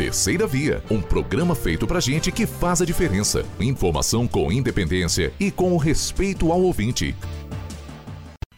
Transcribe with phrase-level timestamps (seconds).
[0.00, 3.44] Terceira Via, um programa feito pra gente que faz a diferença.
[3.60, 7.14] Informação com independência e com o respeito ao ouvinte.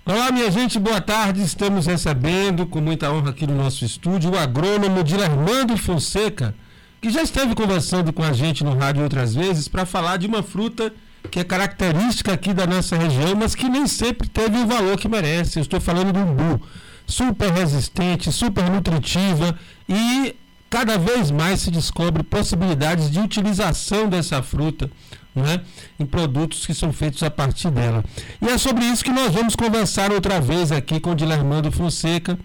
[0.07, 1.43] Olá, minha gente, boa tarde.
[1.43, 6.55] Estamos recebendo com muita honra aqui no nosso estúdio o agrônomo Dilarmando Fonseca,
[7.01, 10.45] que já esteve conversando com a gente no rádio outras vezes para falar de uma
[10.45, 10.93] fruta
[11.29, 15.09] que é característica aqui da nossa região, mas que nem sempre teve o valor que
[15.09, 15.59] merece.
[15.59, 16.65] Eu estou falando do umbu.
[17.05, 20.37] Super resistente, super nutritiva e
[20.73, 24.91] cada vez mais se descobre possibilidades de utilização dessa fruta
[25.35, 25.61] né,
[26.01, 28.03] em produtos que são feitos a partir dela.
[28.41, 32.39] E é sobre isso que nós vamos conversar outra vez aqui com o Dilermando Fonseca.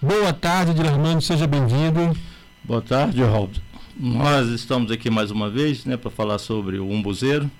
[0.00, 2.16] Boa tarde, Dilermando, seja bem-vindo.
[2.64, 3.50] Boa tarde, Raul.
[3.94, 7.50] Nós estamos aqui mais uma vez né, para falar sobre o umbuzeiro,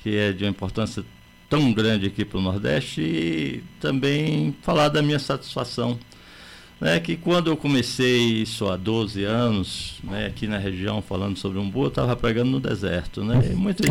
[0.00, 1.04] que é de uma importância
[1.48, 5.98] tão grande aqui para o Nordeste, e também falar da minha satisfação
[6.80, 11.58] né, que quando eu comecei isso há 12 anos, né, aqui na região, falando sobre
[11.58, 13.22] umbu, eu estava pregando no deserto.
[13.22, 13.38] Né,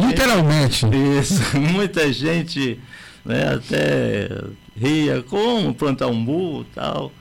[0.07, 0.87] Literalmente.
[0.87, 2.79] Gente, isso, muita gente
[3.23, 4.27] né, até
[4.75, 7.11] ria, como plantar umbu e tal,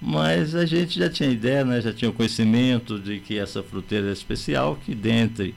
[0.00, 4.10] mas a gente já tinha ideia, né, já tinha o conhecimento de que essa fruteira
[4.10, 5.54] é especial, que dentre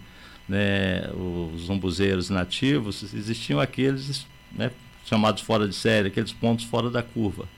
[0.48, 1.10] né,
[1.54, 4.72] os umbuzeiros nativos existiam aqueles né,
[5.04, 7.50] chamados fora de série, aqueles pontos fora da curva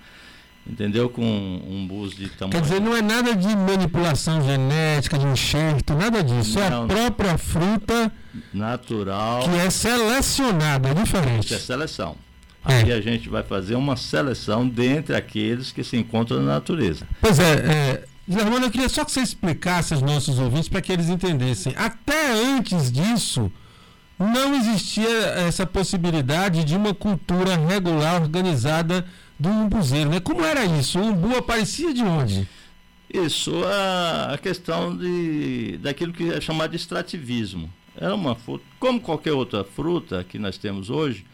[0.69, 1.09] entendeu?
[1.09, 2.51] Com um bus de tamanho.
[2.51, 6.59] Quer dizer, não é nada de manipulação genética, de enxerto, nada disso.
[6.59, 8.11] Não, é a própria fruta
[8.53, 9.43] natural.
[9.43, 11.45] Que é selecionada, é diferente.
[11.45, 12.15] Isso é seleção.
[12.65, 12.81] É.
[12.81, 17.07] Aqui a gente vai fazer uma seleção dentre aqueles que se encontram na natureza.
[17.21, 21.09] Pois é, é eu queria só que você explicasse aos nossos ouvintes para que eles
[21.09, 21.73] entendessem.
[21.75, 23.51] Até antes disso,
[24.19, 25.09] não existia
[25.47, 29.03] essa possibilidade de uma cultura regular organizada
[29.39, 30.19] do umbuzeiro, né?
[30.19, 30.99] Como era isso?
[30.99, 32.47] O umbu aparecia de onde?
[33.11, 37.71] Isso, a, a questão de, daquilo que é chamado de extrativismo.
[37.95, 41.25] Era uma fruta, como qualquer outra fruta que nós temos hoje,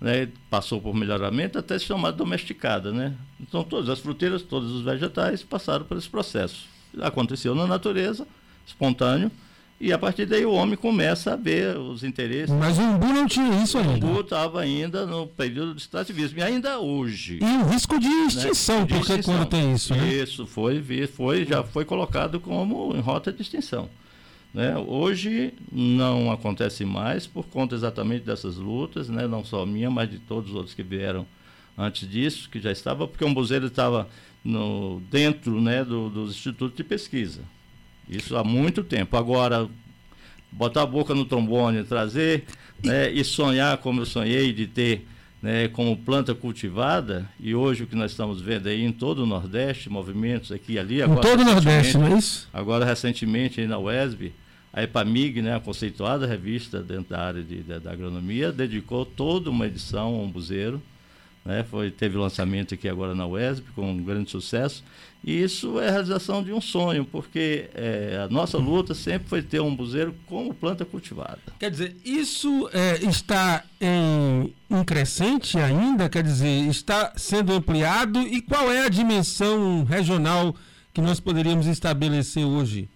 [0.00, 2.92] né, passou por melhoramento até se chamar domesticada.
[2.92, 3.14] Né?
[3.40, 6.66] Então, todas as fruteiras, todos os vegetais passaram por esse processo.
[7.00, 8.26] Aconteceu na natureza,
[8.66, 9.30] espontâneo,
[9.82, 12.54] e a partir daí o homem começa a ver os interesses.
[12.54, 14.06] Mas o umbu não tinha isso ainda.
[14.06, 16.38] O umbu estava ainda no período de extrativismo.
[16.38, 17.40] E ainda hoje.
[17.42, 18.86] E o risco de né, extinção, né?
[18.86, 19.34] de porque extinção.
[19.34, 20.14] quando tem isso, né?
[20.14, 23.88] Isso, foi, foi, já foi colocado como em rota de extinção.
[24.54, 24.76] Né?
[24.78, 29.26] Hoje não acontece mais por conta exatamente dessas lutas, né?
[29.26, 31.26] não só minha, mas de todos os outros que vieram
[31.76, 34.08] antes disso, que já estava, porque o umbuzeiro estava
[34.44, 37.40] no, dentro né, do, dos institutos de pesquisa.
[38.16, 39.16] Isso há muito tempo.
[39.16, 39.68] Agora,
[40.50, 42.44] botar a boca no trombone, trazer
[42.82, 45.06] né, e sonhar como eu sonhei de ter
[45.42, 49.26] né, como planta cultivada, e hoje o que nós estamos vendo aí em todo o
[49.26, 51.02] Nordeste, movimentos aqui e ali.
[51.02, 52.48] Agora, em todo o Nordeste, não é isso?
[52.52, 54.32] Agora, recentemente, aí na UESB,
[54.72, 59.50] a EPAMIG, né, a conceituada revista dentro da área de, da, da agronomia, dedicou toda
[59.50, 60.80] uma edição ao umbuzeiro,
[61.44, 61.64] né?
[61.68, 64.84] Foi, teve lançamento aqui agora na UESP, com um grande sucesso.
[65.24, 69.40] E isso é a realização de um sonho, porque é, a nossa luta sempre foi
[69.40, 71.38] ter um buzeiro como planta cultivada.
[71.58, 76.08] Quer dizer, isso é, está em, em crescente ainda?
[76.08, 78.20] Quer dizer, está sendo ampliado?
[78.20, 80.56] E qual é a dimensão regional
[80.92, 82.88] que nós poderíamos estabelecer hoje?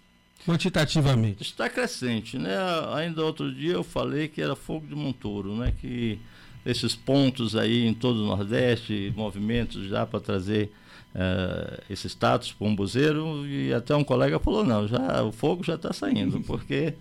[0.46, 1.42] quantitativamente?
[1.42, 2.54] Está crescente, né?
[2.94, 5.72] Ainda outro dia eu falei que era fogo de monturo, né?
[5.80, 6.20] Que
[6.66, 10.72] esses pontos aí em todo o Nordeste, movimentos já para trazer
[11.14, 15.76] uh, esse status para buzeiro, e até um colega falou, não, já o fogo já
[15.76, 16.94] está saindo, porque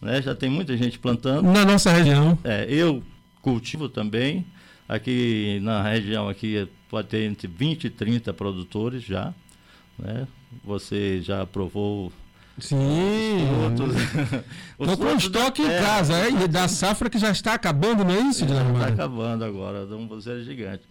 [0.00, 1.42] né, já tem muita gente plantando.
[1.42, 2.38] Na nossa região.
[2.44, 3.02] É, eu
[3.42, 4.46] cultivo também,
[4.88, 9.34] aqui na região aqui pode ter entre 20 e 30 produtores já,
[9.98, 10.28] né?
[10.64, 12.10] Você já provou
[12.58, 13.46] Sim.
[14.78, 18.20] Estou com estoque em casa, é, e da safra que já está acabando, não é
[18.20, 18.90] isso, Dilamar?
[18.90, 20.84] Está acabando agora, de um buzeiro gigante.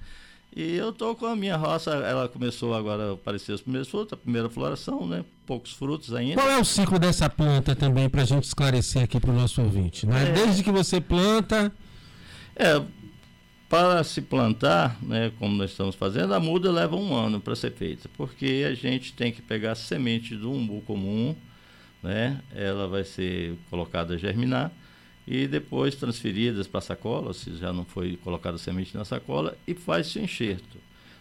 [0.56, 4.13] E eu estou com a minha roça, ela começou agora a aparecer os primeiros frutos,
[4.13, 5.23] a primeira floração, né?
[5.45, 6.41] Poucos frutos ainda.
[6.41, 9.62] Qual é o ciclo dessa planta também, para a gente esclarecer aqui para o nosso
[9.62, 10.07] ouvinte?
[10.07, 10.30] Né?
[10.30, 11.71] É, Desde que você planta.
[12.56, 12.81] É,
[13.69, 17.74] para se plantar, né, como nós estamos fazendo, a muda leva um ano para ser
[17.74, 21.36] feita, porque a gente tem que pegar a semente do umbu comum,
[22.01, 22.39] né?
[22.55, 24.71] Ela vai ser colocada a germinar
[25.27, 29.73] e depois transferidas para a sacola, se já não foi colocada semente na sacola, e
[29.73, 30.77] faz-se o enxerto.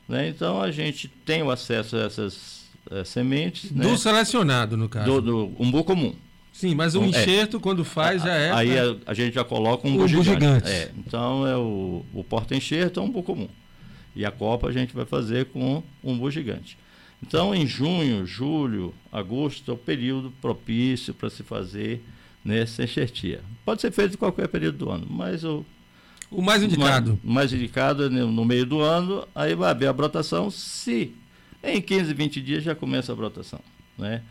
[0.08, 0.28] Né?
[0.28, 3.72] Então a gente tem o acesso a essas é, sementes.
[3.72, 3.96] Do né?
[3.96, 5.20] selecionado, no caso.
[5.20, 6.14] Do, do umbu comum.
[6.52, 7.06] Sim, mas o é.
[7.06, 7.60] enxerto, é.
[7.60, 8.52] quando faz, já é.
[8.52, 10.30] Aí a, a, gente já coloca um umbu gigante.
[10.30, 10.70] gigante.
[10.70, 13.48] É, então é o, o porta-enxerto é um umbu comum.
[14.14, 16.78] E a copa a gente vai fazer com um umbu gigante.
[17.22, 22.04] Então, em junho, julho, agosto é o período propício para se fazer
[22.44, 23.40] nessa enxertia.
[23.64, 25.64] Pode ser feito em qualquer período do ano, mas o,
[26.30, 27.18] o mais indicado.
[27.24, 31.14] O mais indicado é no meio do ano, aí vai haver a brotação, se
[31.62, 33.60] em 15, 20 dias já começa a brotação.
[33.98, 34.22] Né?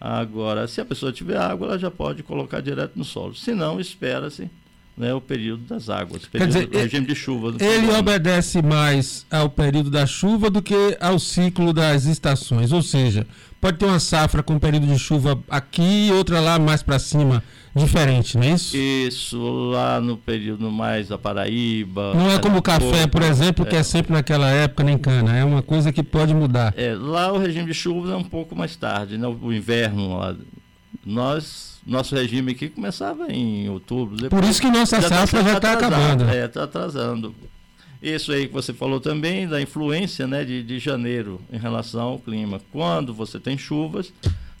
[0.00, 3.34] Agora, se a pessoa tiver água, ela já pode colocar direto no solo.
[3.34, 4.50] Se não, espera-se
[5.00, 7.56] né, o período das águas, o período dizer, regime de chuva.
[7.58, 12.70] Ele obedece mais ao período da chuva do que ao ciclo das estações.
[12.70, 13.26] Ou seja,
[13.58, 17.42] pode ter uma safra com período de chuva aqui e outra lá mais para cima,
[17.74, 18.76] diferente, não é isso?
[18.76, 22.12] Isso, lá no período mais da Paraíba.
[22.12, 23.70] Não é como o café, por exemplo, é.
[23.70, 25.34] que é sempre naquela época, nem cana.
[25.34, 26.74] É uma coisa que pode mudar.
[26.76, 29.26] É, lá o regime de chuva é um pouco mais tarde, né?
[29.26, 30.36] o inverno lá.
[31.06, 34.28] Nós nosso regime aqui começava em outubro.
[34.28, 36.24] Por isso que nossa tá safra já está acabando.
[36.24, 37.34] É, está atrasando.
[38.02, 42.18] Isso aí que você falou também, da influência né, de, de janeiro em relação ao
[42.18, 42.60] clima.
[42.72, 44.12] Quando você tem chuvas,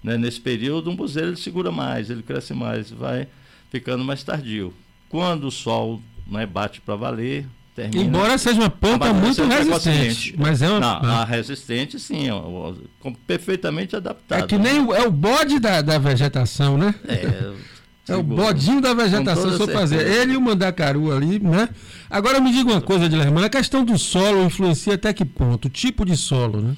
[0.04, 3.26] né, nesse período, um buzeiro ele segura mais, ele cresce mais, vai
[3.70, 4.74] ficando mais tardio.
[5.08, 7.46] Quando o sol né, bate para valer,
[7.80, 8.04] termina.
[8.04, 10.34] Embora seja uma planta muito resistente.
[10.36, 10.80] Mas é uma.
[10.80, 12.74] Não, a resistente, sim, ó,
[13.26, 14.44] perfeitamente adaptada.
[14.44, 16.94] É que nem o, é o bode da, da vegetação, né?
[17.06, 17.70] É.
[18.08, 20.04] É o bodinho da vegetação, eu fazer.
[20.04, 21.68] Ele e o mandacaru ali, né?
[22.08, 25.66] Agora me diga uma coisa, Dilermano, a questão do solo influencia até que ponto?
[25.66, 26.74] O tipo de solo, né?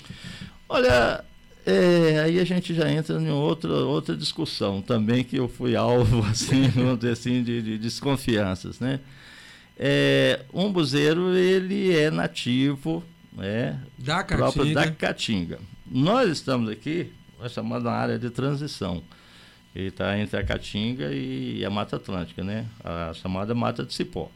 [0.69, 1.25] Olha,
[1.65, 6.23] é, aí a gente já entra em outra, outra discussão também, que eu fui alvo,
[6.29, 9.01] assim, vamos dizer assim, de, de desconfianças, né?
[9.85, 13.03] É, um buzeiro ele é nativo
[13.33, 15.59] né, da próprio da Caatinga.
[15.91, 17.13] Nós estamos aqui,
[17.43, 19.03] é chamada área de transição.
[19.75, 22.65] Ele está entre a Caatinga e a Mata Atlântica, né?
[22.85, 24.31] A chamada Mata de Cipó.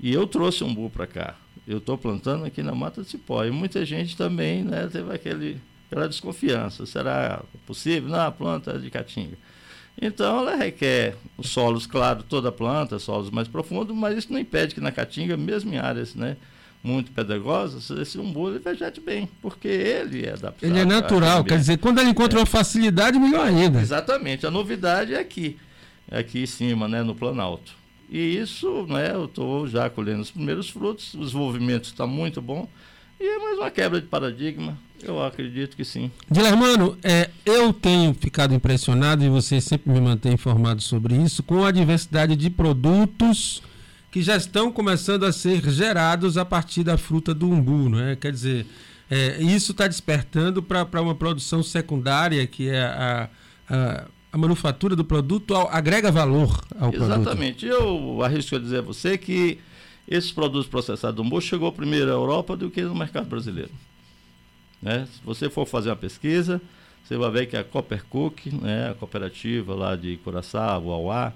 [0.00, 1.36] E eu trouxe um bu para cá.
[1.64, 3.44] Eu estou plantando aqui na Mata de Cipó.
[3.44, 6.86] E muita gente também né, teve aquele, aquela desconfiança.
[6.86, 8.08] Será possível?
[8.08, 9.38] Não, a planta é de Caatinga.
[10.00, 14.38] Então ela requer os solos, claro, toda a planta, solos mais profundos, mas isso não
[14.38, 16.36] impede que na caatinga, mesmo em áreas né,
[16.82, 20.68] muito pedregosas, esse umbu vegete bem, porque ele é adaptado.
[20.68, 22.40] Ele é natural, quer dizer, quando ele encontra é.
[22.40, 23.80] uma facilidade, melhor ainda.
[23.80, 25.56] Exatamente, a novidade é aqui,
[26.10, 27.72] é aqui em cima, né, no Planalto.
[28.10, 32.68] E isso, né, eu estou já colhendo os primeiros frutos, o desenvolvimento está muito bom,
[33.22, 36.10] e é mais uma quebra de paradigma, eu acredito que sim.
[36.28, 41.64] Dilermano, é, eu tenho ficado impressionado, e você sempre me mantém informado sobre isso, com
[41.64, 43.62] a diversidade de produtos
[44.10, 48.16] que já estão começando a ser gerados a partir da fruta do umbu, não é?
[48.16, 48.66] Quer dizer,
[49.08, 53.30] é, isso está despertando para uma produção secundária, que é a,
[53.70, 56.96] a, a manufatura do produto, agrega valor ao Exatamente.
[56.96, 57.20] produto.
[57.20, 57.66] Exatamente.
[57.66, 59.60] Eu arrisco a dizer a você que
[60.12, 63.70] esses produtos processados do umbu chegou primeiro à Europa do que no mercado brasileiro.
[64.80, 65.06] Né?
[65.12, 66.60] Se você for fazer uma pesquisa,
[67.04, 71.32] você vai ver que a Copper Cook, né, a cooperativa lá de Curaçao, Uauá,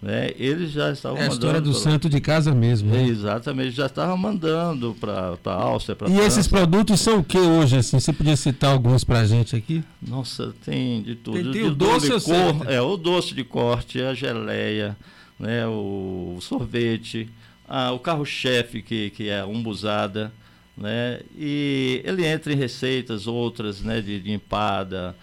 [0.00, 1.78] né, eles já estavam é a história do pra...
[1.78, 2.90] santo de casa mesmo.
[2.90, 3.06] Né?
[3.06, 6.26] Exatamente, já estavam mandando para a Áustria, para E França.
[6.26, 7.76] esses produtos são o que hoje?
[7.76, 8.00] Assim?
[8.00, 9.82] Você podia citar alguns para a gente aqui?
[10.00, 11.34] Nossa, tem de tudo.
[11.36, 14.96] Tem, tem de, o doce, de cor, é o doce de corte, a geleia,
[15.38, 17.30] né, o sorvete,
[17.74, 20.30] ah, o carro-chefe, que, que é a umbuzada,
[20.76, 21.20] né?
[21.34, 25.16] e ele entra em receitas outras né, de, de empada.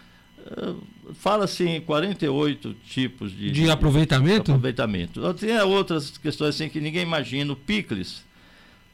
[0.57, 0.81] Uh,
[1.13, 4.45] Fala-se em 48 tipos de, de aproveitamento.
[4.45, 5.33] De aproveitamento.
[5.35, 7.53] Tem outras questões assim que ninguém imagina.
[7.53, 8.23] O picles,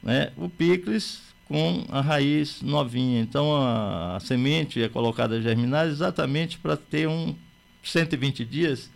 [0.03, 0.31] né?
[0.35, 3.21] o picles com a raiz novinha.
[3.21, 7.33] Então a, a semente é colocada germinar exatamente para ter um
[7.83, 8.89] 120 dias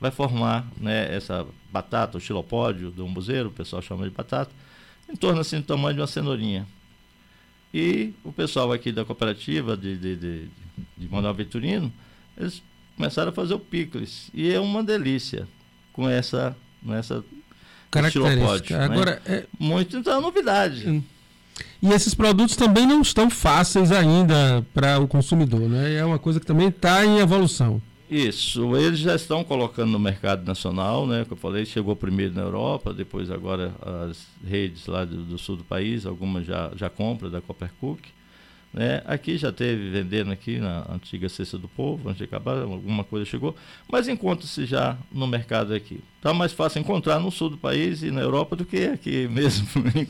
[0.00, 4.52] vai formar né, essa batata, o xilopódio do umbuzeiro, o pessoal chama de batata,
[5.08, 6.66] em torno assim do tamanho de uma cenourinha.
[7.72, 10.48] E o pessoal aqui da cooperativa de, de, de,
[10.96, 11.92] de Manuel Vitorino,
[12.38, 12.62] eles
[12.96, 14.30] começaram a fazer o picles.
[14.32, 15.48] E é uma delícia
[15.92, 17.24] com essa, com essa
[17.90, 18.78] característica.
[18.78, 18.84] Né?
[18.84, 19.44] Agora, é...
[19.58, 20.88] Muito, então é novidade.
[20.88, 21.02] Hum.
[21.82, 25.94] E esses produtos também não estão fáceis ainda para o consumidor, né?
[25.94, 27.82] É uma coisa que também está em evolução.
[28.10, 31.24] Isso, eles já estão colocando no mercado nacional, né?
[31.24, 33.74] Como eu falei, chegou primeiro na Europa, depois agora
[34.08, 38.00] as redes lá do, do sul do país, algumas já, já compram da Copper Cook.
[38.74, 39.00] Né?
[39.06, 43.24] Aqui já teve vendendo aqui na antiga Cesta do Povo, antes de acabar, alguma coisa
[43.24, 43.54] chegou,
[43.88, 46.00] mas encontra-se já no mercado aqui.
[46.16, 49.66] Está mais fácil encontrar no sul do país e na Europa do que aqui mesmo.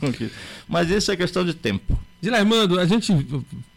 [0.67, 1.97] mas isso é questão de tempo.
[2.25, 3.13] Dilaimando, a gente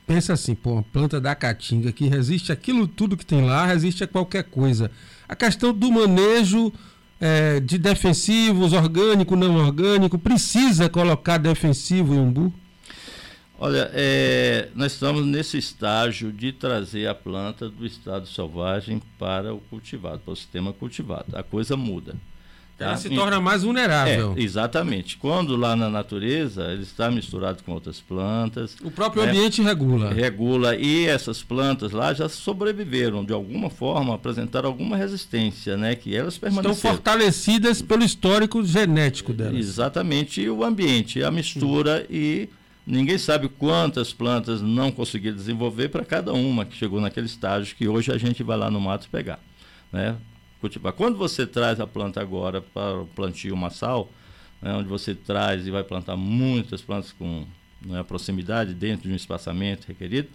[0.07, 4.03] pensa assim, pô, uma planta da caatinga que resiste aquilo tudo que tem lá, resiste
[4.03, 4.91] a qualquer coisa.
[5.29, 6.73] A questão do manejo
[7.21, 12.51] é, de defensivos, orgânico, não orgânico, precisa colocar defensivo em umbu?
[13.59, 19.61] Olha, é, nós estamos nesse estágio de trazer a planta do estado selvagem para o
[19.61, 21.37] cultivado, para o sistema cultivado.
[21.37, 22.17] A coisa muda.
[22.79, 22.87] Tá?
[22.87, 24.37] Ela se torna mais vulnerável.
[24.37, 25.17] É, exatamente.
[25.17, 28.77] Quando lá na natureza ele está misturado com outras plantas.
[28.85, 29.31] O próprio né?
[29.31, 30.15] ambiente regula.
[30.15, 30.77] Regula.
[30.77, 35.97] E essas plantas lá já sobreviveram, de alguma forma, apresentaram alguma resistência, né?
[35.97, 36.73] Que elas permaneceram.
[36.73, 39.57] Estão fortalecidas pelo histórico genético delas.
[39.57, 40.41] Exatamente.
[40.41, 42.49] E o ambiente, a mistura e
[42.87, 47.89] ninguém sabe quantas plantas não conseguiram desenvolver para cada uma que chegou naquele estágio que
[47.89, 49.41] hoje a gente vai lá no mato pegar.
[49.93, 50.15] Né?
[50.61, 50.93] Cultivar.
[50.93, 54.11] Quando você traz a planta agora para o plantio massal,
[54.61, 57.47] né, onde você traz e vai plantar muitas plantas com
[57.85, 60.29] né, proximidade dentro de um espaçamento requerido,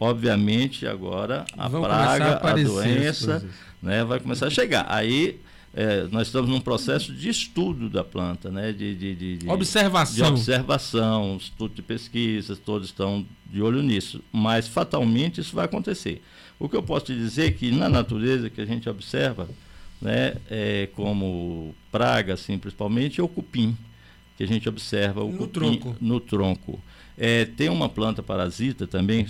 [0.00, 3.48] obviamente agora a Vão praga, a, a doença,
[3.82, 4.86] né, vai começar a chegar.
[4.88, 5.40] Aí
[5.74, 8.72] é, nós estamos num processo de estudo da planta, né?
[8.72, 10.14] De, de, de, de observação.
[10.16, 14.22] De observação, estudo de pesquisas, todos estão de olho nisso.
[14.32, 16.22] Mas fatalmente isso vai acontecer.
[16.58, 19.48] O que eu posso te dizer é que na natureza que a gente observa,
[20.00, 23.76] né, é, como praga, assim, principalmente, é o cupim,
[24.36, 25.96] que a gente observa o no cupim tronco.
[26.00, 26.80] no tronco.
[27.16, 29.26] É, tem uma planta parasita também,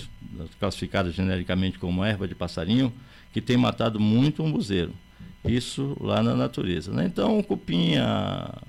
[0.61, 2.93] classificada genericamente como erva de passarinho,
[3.33, 4.93] que tem matado muito um buzeiro.
[5.45, 6.93] Isso lá na natureza.
[6.93, 7.07] Né?
[7.07, 8.63] Então, o cupim, a,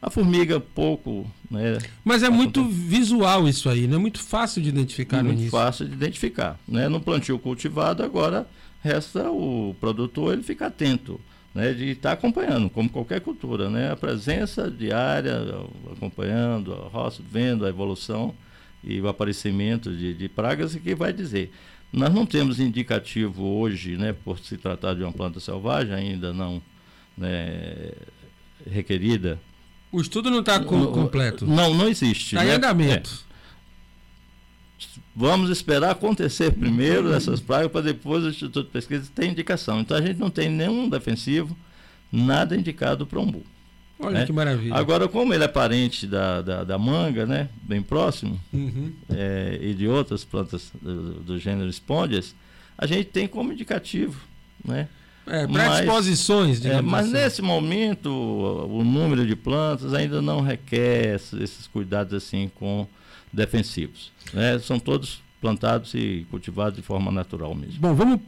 [0.00, 1.28] a formiga, pouco.
[1.50, 1.78] Né?
[2.04, 5.94] Mas é muito visual isso aí, não é muito fácil de identificar Muito fácil de
[5.94, 6.56] identificar.
[6.68, 6.88] Né?
[6.88, 8.46] No plantio cultivado, agora
[8.80, 11.20] resta o produtor ele ficar atento
[11.54, 15.40] né, de estar tá acompanhando, como qualquer cultura, né, a presença diária,
[15.92, 18.34] acompanhando a roça, vendo a evolução
[18.82, 21.52] e o aparecimento de, de pragas, e que vai dizer.
[21.92, 26.62] Nós não temos indicativo hoje, né, por se tratar de uma planta selvagem, ainda não
[27.16, 27.92] né,
[28.68, 29.38] requerida.
[29.90, 31.46] O estudo não está completo?
[31.46, 32.34] Não, não existe.
[32.34, 32.52] Está né?
[32.52, 33.24] em andamento.
[33.28, 33.31] É.
[35.14, 39.80] Vamos esperar acontecer primeiro essas pragas para depois o Instituto de Pesquisa ter indicação.
[39.80, 41.56] Então a gente não tem nenhum defensivo,
[42.10, 43.42] nada indicado para umbu.
[43.98, 44.26] Olha né?
[44.26, 44.74] que maravilha.
[44.74, 48.92] Agora, como ele é parente da, da, da manga, né, bem próximo, uhum.
[49.08, 52.34] é, e de outras plantas do, do gênero Spondias,
[52.76, 54.20] a gente tem como indicativo,
[54.64, 54.88] né?
[55.24, 57.12] É, para exposições, é, Mas assim.
[57.12, 62.88] nesse momento, o, o, número de plantas ainda não requer esses cuidados assim com
[63.32, 64.12] defensivos.
[64.32, 64.58] Né?
[64.58, 67.80] São todos plantados e cultivados de forma natural mesmo.
[67.80, 68.20] Bom, vamos,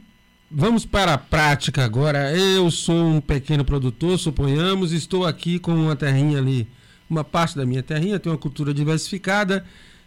[0.51, 2.35] vamos para a prática agora.
[2.35, 6.67] Eu sou um pequeno produtor, suponhamos, estou aqui com uma terrinha ali,
[7.09, 9.65] uma parte da minha terrinha, tem uma cultura diversificada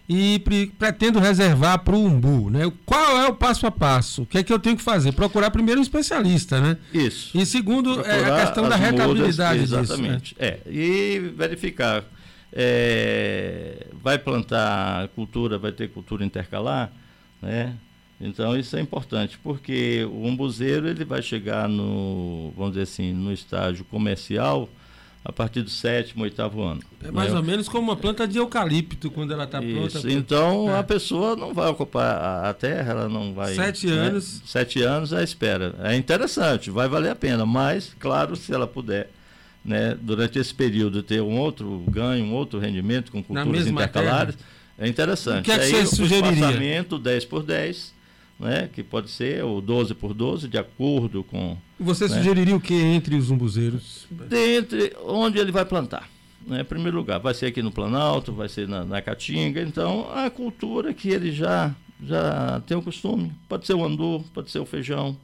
[0.09, 0.43] e
[0.79, 2.61] pretendo reservar para o umbu, né?
[2.87, 4.23] Qual é o passo a passo?
[4.23, 5.13] O que é que eu tenho que fazer?
[5.13, 6.79] Procurar primeiro um especialista, né?
[6.95, 7.37] Isso.
[7.37, 10.35] E segundo, é a questão da rentabilidade mudas, exatamente.
[10.35, 10.37] disso.
[10.41, 10.49] Né?
[10.49, 12.05] É, e verificar
[12.53, 16.91] é, vai plantar cultura, vai ter cultura intercalar,
[17.41, 17.77] né?
[18.21, 23.33] Então isso é importante, porque o umbuzeiro ele vai chegar no, vamos dizer assim, no
[23.33, 24.69] estágio comercial
[25.25, 26.81] a partir do sétimo, oitavo ano.
[27.03, 27.39] É mais né?
[27.39, 30.01] ou menos como uma planta de eucalipto quando ela está pronta.
[30.11, 30.79] Então é.
[30.79, 33.55] a pessoa não vai ocupar a, a, terra, ela não vai.
[33.55, 33.93] Sete né?
[33.93, 34.43] anos.
[34.47, 35.75] Sete anos à espera.
[35.83, 39.11] É interessante, vai valer a pena, mas claro, se ela puder
[39.65, 44.49] né, durante esse período ter um outro ganho, um outro rendimento com culturas intercalares, terra.
[44.79, 45.41] é interessante.
[45.41, 46.31] O que é que Aí, você sugeriria?
[46.31, 47.95] O espaçamento 10 por 10,
[48.41, 51.57] né, que pode ser o 12 por 12, de acordo com...
[51.79, 54.07] Você né, sugeriria o que entre os umbuzeiros?
[54.11, 56.09] Dentre onde ele vai plantar.
[56.47, 60.11] Né, em primeiro lugar, vai ser aqui no Planalto, vai ser na, na Caatinga, então
[60.15, 64.61] a cultura que ele já, já tem o costume, pode ser o andu, pode ser
[64.61, 65.15] o feijão,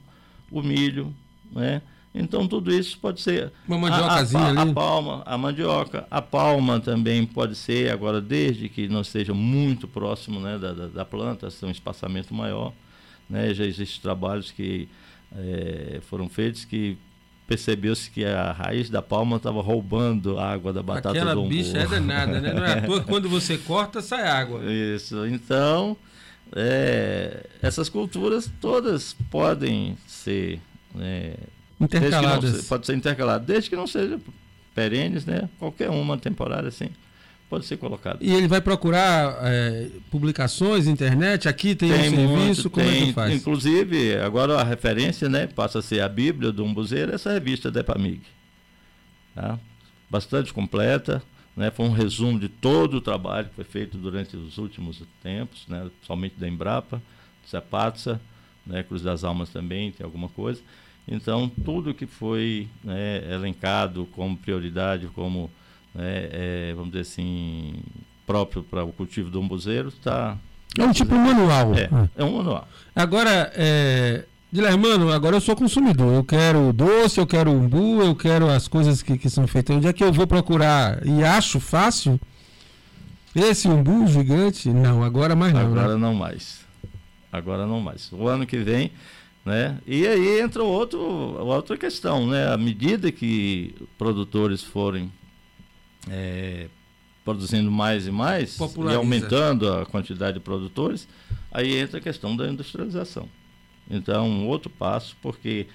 [0.50, 1.14] o milho,
[1.50, 1.80] né?
[2.14, 3.52] Então tudo isso pode ser.
[3.66, 8.20] Uma mandiocazinha a, a, a, a palma, a mandioca, a palma também pode ser, agora
[8.20, 12.72] desde que não esteja muito próximo né, da, da, da planta, ser um espaçamento maior.
[13.28, 14.88] Né, já existem trabalhos que
[15.34, 16.96] é, foram feitos que
[17.46, 21.50] percebeu-se que a raiz da palma estava roubando a água da batata Aquela do umbu.
[21.50, 22.52] bicha é danada, né?
[22.52, 24.60] Não é à toa que quando você corta, sai água.
[24.64, 25.26] Isso.
[25.26, 25.96] Então,
[26.54, 30.60] é, essas culturas todas podem ser
[30.94, 31.34] né,
[31.84, 32.52] Intercaladas.
[32.52, 34.18] Não, pode ser intercalado, desde que não seja
[34.74, 35.48] perenes, né?
[35.58, 36.90] Qualquer uma temporária assim
[37.48, 38.18] pode ser colocado.
[38.20, 43.02] E ele vai procurar é, publicações, internet, aqui tem, tem um serviço, muito, como tem,
[43.02, 43.34] é que faz?
[43.34, 47.80] Inclusive, agora a referência, né, passa a ser a Bíblia do Umbuzeiro, essa revista da
[47.80, 48.22] EPAMIG.
[49.34, 49.58] Tá?
[50.10, 51.22] Bastante completa,
[51.56, 55.64] né, foi um resumo de todo o trabalho que foi feito durante os últimos tempos,
[55.68, 57.00] né, somente da Embrapa,
[57.48, 58.20] Zapatsa,
[58.66, 60.60] né, Cruz das Almas também tem alguma coisa.
[61.06, 65.50] Então, tudo que foi né, elencado como prioridade, como,
[65.94, 67.74] né, é, vamos dizer assim,
[68.26, 70.38] próprio para o cultivo do umbuzeiro, está
[70.78, 71.74] É um tipo manual.
[71.74, 72.66] É, é um manual.
[72.94, 76.14] Agora, é, Dilermano, agora eu sou consumidor.
[76.14, 79.74] Eu quero doce, eu quero umbu, eu quero as coisas que, que são feitas.
[79.74, 82.20] Onde é que eu vou procurar e acho fácil?
[83.34, 84.70] Esse umbu gigante?
[84.72, 85.60] Não, agora mais não.
[85.60, 85.96] Agora né?
[85.96, 86.60] não mais.
[87.32, 88.12] Agora não mais.
[88.12, 88.92] O ano que vem,
[89.44, 89.78] né?
[89.86, 92.52] E aí entra outro, outra questão, né?
[92.52, 95.12] À medida que produtores forem
[96.08, 96.68] é,
[97.24, 101.06] produzindo mais e mais e aumentando a quantidade de produtores,
[101.52, 103.28] aí entra a questão da industrialização.
[103.90, 105.66] Então, um outro passo, porque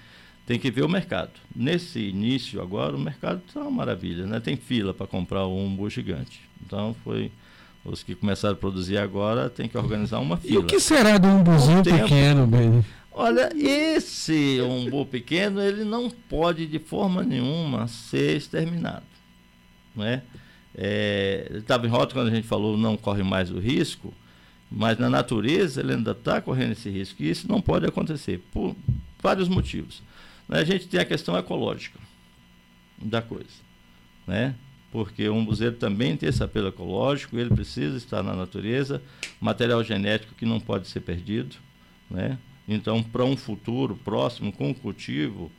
[0.44, 1.30] tem que ver o mercado.
[1.54, 4.40] Nesse início agora, o mercado está uma maravilha, né?
[4.40, 6.40] Tem fila para comprar um umbu gigante.
[6.64, 7.30] Então, foi
[7.84, 10.54] os que começaram a produzir agora tem que organizar uma fila.
[10.54, 12.84] E o que será do umbuzinho pequeno, bem?
[13.22, 19.04] Olha, esse umbu pequeno, ele não pode de forma nenhuma ser exterminado,
[19.94, 20.22] não é?
[20.74, 24.14] É, estava em rota quando a gente falou não corre mais o risco,
[24.72, 27.22] mas na natureza ele ainda está correndo esse risco.
[27.22, 28.74] E isso não pode acontecer por
[29.22, 30.02] vários motivos.
[30.48, 30.60] Né?
[30.60, 32.00] A gente tem a questão ecológica
[32.96, 33.60] da coisa.
[34.26, 34.54] Né?
[34.90, 39.02] Porque o umbuzeiro também tem esse apelo ecológico, ele precisa estar na natureza,
[39.38, 41.56] material genético que não pode ser perdido.
[42.10, 42.38] Né?
[42.72, 45.50] Então, para um futuro próximo, com o cultivo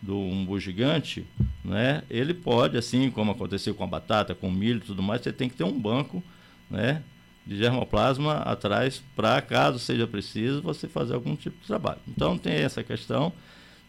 [0.00, 1.26] do umbu gigante,
[1.64, 5.20] né, ele pode, assim como aconteceu com a batata, com o milho e tudo mais,
[5.20, 6.22] você tem que ter um banco
[6.70, 7.02] né,
[7.44, 11.98] de germoplasma atrás para, caso seja preciso, você fazer algum tipo de trabalho.
[12.06, 13.32] Então tem essa questão,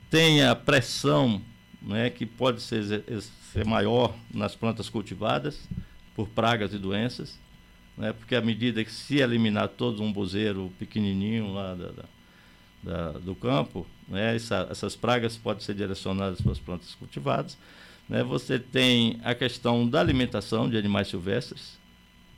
[0.10, 1.40] tem a pressão
[1.84, 3.04] né, que pode ser,
[3.54, 5.70] ser maior nas plantas cultivadas
[6.16, 7.40] por pragas e doenças,
[7.96, 12.04] né, porque à medida que se eliminar todo um buzeiro pequenininho lá da, da,
[12.84, 17.58] da, do campo, né, essa, essas pragas podem ser direcionadas para as plantas cultivadas.
[18.10, 21.80] Né, você tem a questão da alimentação de animais silvestres,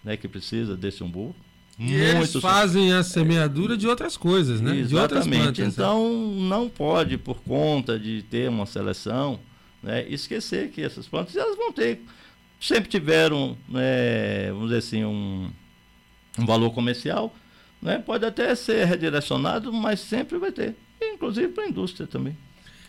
[0.03, 1.35] né, que precisa desse umbu.
[1.79, 4.77] E eles fazem a semeadura de outras coisas, né?
[4.77, 4.89] Exatamente.
[4.89, 5.65] De outras plantas, né?
[5.65, 9.39] então, não pode, por conta de ter uma seleção,
[9.81, 12.01] né, esquecer que essas plantas elas vão ter,
[12.61, 15.49] sempre tiveram, né, vamos dizer assim, um,
[16.37, 17.33] um valor comercial,
[17.83, 22.35] né, pode até ser redirecionado, mas sempre vai ter, inclusive para a indústria também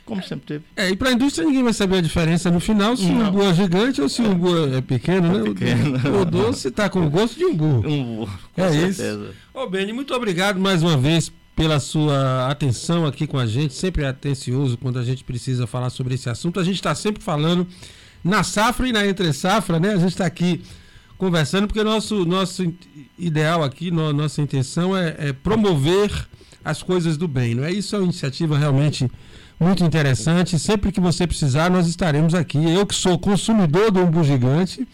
[0.05, 0.65] como sempre teve.
[0.77, 3.43] É, e para a indústria ninguém vai saber a diferença no final se um umbu
[3.43, 5.41] é gigante ou se um umbu é pequeno, né?
[5.41, 6.21] É pequeno.
[6.21, 7.87] O, doce está com gosto de umbu.
[7.87, 9.25] Umbu, com é certeza.
[9.25, 9.35] isso.
[9.53, 14.05] Ô, Beni, muito obrigado mais uma vez pela sua atenção aqui com a gente, sempre
[14.05, 16.61] atencioso quando a gente precisa falar sobre esse assunto.
[16.61, 17.67] A gente está sempre falando
[18.23, 19.93] na safra e na entre safra, né?
[19.93, 20.61] A gente está aqui
[21.17, 22.63] conversando porque nosso nosso
[23.19, 26.29] ideal aqui, no, nossa intenção é, é promover
[26.65, 27.73] as coisas do bem, não é?
[27.73, 29.09] Isso é uma iniciativa realmente
[29.61, 30.59] muito interessante.
[30.59, 32.59] Sempre que você precisar, nós estaremos aqui.
[32.59, 34.87] Eu que sou consumidor do umbu gigante,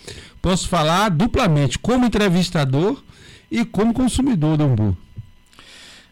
[0.43, 3.03] posso falar duplamente como entrevistador
[3.51, 4.97] e como consumidor do umbu.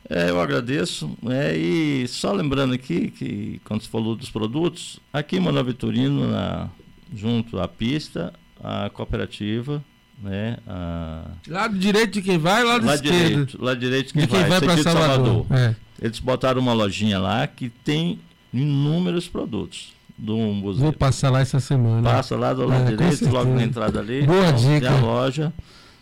[0.09, 1.11] É, eu agradeço.
[1.29, 6.31] É, e só lembrando aqui que quando você falou dos produtos, aqui em Manoel Vitorino,
[6.31, 6.71] na,
[7.15, 9.85] junto à pista, a cooperativa
[10.23, 10.57] né?
[10.67, 11.25] A...
[11.47, 13.29] Lado direito de quem vai, lado, lado esquerdo.
[13.29, 15.27] Direito, lado direito de quem, de quem vai, vai para Salvador.
[15.27, 15.47] Salvador.
[15.57, 15.77] É.
[16.01, 18.21] Eles botaram uma lojinha lá que tem
[18.53, 20.83] inúmeros produtos do museu.
[20.83, 22.03] Vou passar lá essa semana.
[22.09, 24.23] Passa lá do lado é, direito, logo na entrada ali.
[24.27, 24.89] Boa dica.
[24.89, 25.53] Tem a loja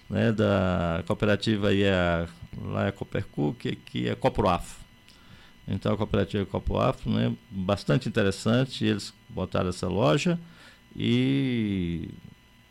[0.09, 2.27] né, da cooperativa aí é,
[2.65, 4.81] lá é Copercu, que, que é Coproafo.
[5.69, 10.39] Então a cooperativa Coproafo, né, bastante interessante, eles botaram essa loja
[10.95, 12.09] e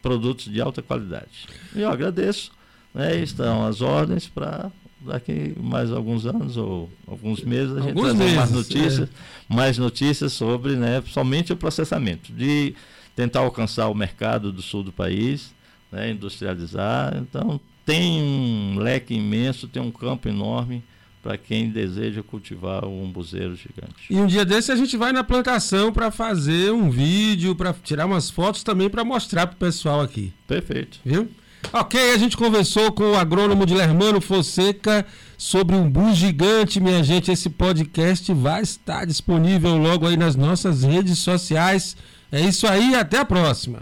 [0.05, 1.47] produtos de alta qualidade.
[1.75, 2.51] E eu agradeço,
[2.93, 8.13] né, estão as ordens para daqui mais alguns anos ou alguns meses a gente alguns
[8.13, 9.53] trazer meses, mais notícias, é.
[9.53, 12.75] mais notícias sobre, né, somente o processamento, de
[13.15, 15.55] tentar alcançar o mercado do sul do país,
[15.91, 17.17] né, industrializar.
[17.17, 20.83] Então tem um leque imenso, tem um campo enorme
[21.25, 24.05] para quem deseja cultivar o umbuzeiro gigante.
[24.11, 28.05] E um dia desse a gente vai na plantação para fazer um vídeo, para tirar
[28.05, 30.31] umas fotos também para mostrar para o pessoal aqui.
[30.47, 30.99] Perfeito.
[31.03, 31.27] Viu?
[31.73, 35.03] Ok, a gente conversou com o agrônomo de Lermano Fonseca
[35.35, 37.31] sobre um bus gigante, minha gente.
[37.31, 41.97] Esse podcast vai estar disponível logo aí nas nossas redes sociais.
[42.31, 43.81] É isso aí, até a próxima.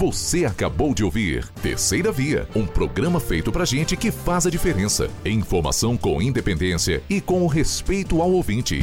[0.00, 5.10] Você acabou de ouvir Terceira Via, um programa feito pra gente que faz a diferença.
[5.26, 8.82] Informação com independência e com respeito ao ouvinte.